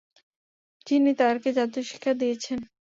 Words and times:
যিনি 0.87 1.11
তাদেরকে 1.19 1.49
জাদুশিক্ষা 1.57 2.13
দিয়েছেন। 2.13 2.59